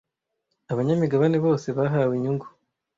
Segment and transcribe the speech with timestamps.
[0.71, 2.45] abanyamigabane bose bahawe inyungu